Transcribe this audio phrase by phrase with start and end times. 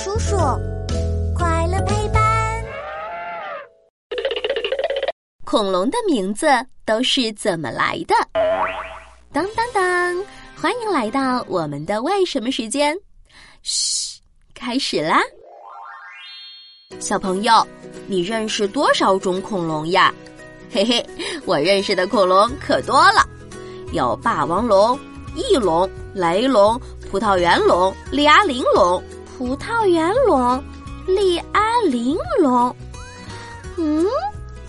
[0.00, 0.36] 叔叔，
[1.34, 2.22] 快乐陪伴。
[5.44, 6.46] 恐龙的名字
[6.84, 8.14] 都是怎么来的？
[9.32, 10.24] 当当当！
[10.56, 12.96] 欢迎来到我们的为什么时间。
[13.64, 14.20] 嘘，
[14.54, 15.20] 开始啦！
[17.00, 17.66] 小朋友，
[18.06, 20.14] 你认识多少种恐龙呀？
[20.70, 21.04] 嘿嘿，
[21.44, 23.28] 我认识的恐龙可多了，
[23.92, 24.96] 有霸王龙、
[25.34, 26.80] 翼龙、雷龙、
[27.10, 29.02] 葡萄园龙、利阿玲龙、
[29.38, 30.60] 葡萄园龙、
[31.06, 32.74] 利阿玲龙。
[33.76, 34.04] 嗯，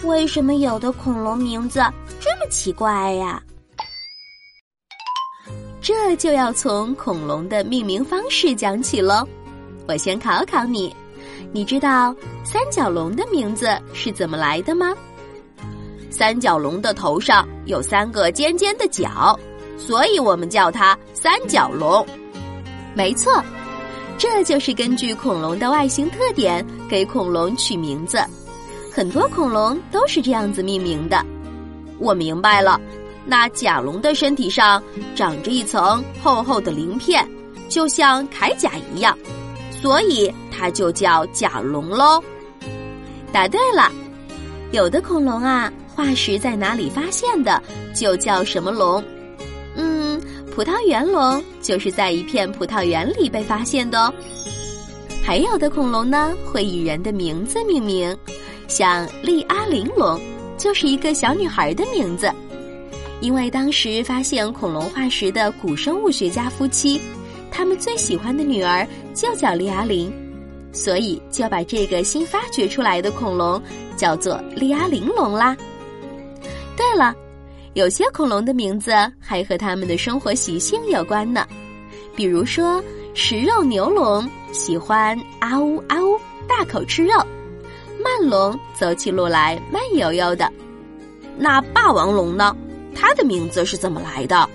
[0.03, 1.79] 为什么有的恐龙名字
[2.19, 3.41] 这么奇怪呀？
[5.81, 9.27] 这就要从恐龙的命名方式讲起喽。
[9.87, 10.95] 我先考考你，
[11.51, 14.93] 你知道三角龙的名字是怎么来的吗？
[16.11, 19.35] 三角龙的头上有三个尖尖的角，
[19.79, 22.05] 所以我们叫它三角龙。
[22.93, 23.43] 没错，
[24.19, 28.21] 这就是根据恐龙的外形特点给恐龙取名字。
[28.93, 31.25] 很多恐龙都是这样子命名的。
[31.99, 32.79] 我明白了，
[33.25, 34.83] 那甲龙的身体上
[35.15, 37.25] 长着一层厚厚的鳞片，
[37.69, 39.17] 就像铠甲一样，
[39.71, 42.21] 所以它就叫甲龙喽。
[43.31, 43.89] 答对了，
[44.71, 45.71] 有的恐龙啊。
[45.95, 47.61] 化石在哪里发现的，
[47.93, 49.03] 就叫什么龙。
[50.53, 54.13] 葡萄园龙就是在一片葡萄园里被发现的哦。
[55.23, 58.15] 还有的恐龙呢，会以人的名字命名，
[58.67, 60.19] 像利阿玲龙
[60.57, 62.31] 就是一个小女孩的名字，
[63.21, 66.99] 因为当时发现恐龙化石的古生物学家夫妻，
[67.51, 70.11] 他们最喜欢的女儿就叫利阿玲，
[70.73, 73.61] 所以就把这个新发掘出来的恐龙
[73.95, 75.55] 叫做利阿玲龙啦。
[76.75, 77.13] 对了，
[77.73, 81.45] 有些恐龙的名字还和它们的生活习性有关呢。
[82.15, 87.13] 比如说，食肉牛龙喜欢啊呜啊呜大口吃肉，
[88.03, 90.51] 慢龙走起路来慢悠悠的。
[91.37, 92.55] 那霸王龙呢？
[92.93, 94.49] 它的名字是怎么来的？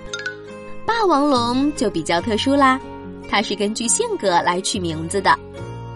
[0.85, 2.79] 霸王龙就比较特殊啦，
[3.27, 5.35] 它是根据性格来取名字的。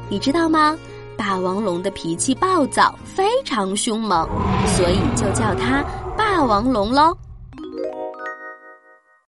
[0.09, 0.75] 你知道吗？
[1.15, 4.27] 霸王龙的脾气暴躁，非常凶猛，
[4.65, 5.83] 所以就叫它
[6.39, 7.28] 霸王龙喽。